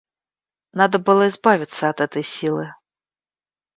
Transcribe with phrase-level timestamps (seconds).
[0.73, 2.73] Надо было избавиться от этой силы.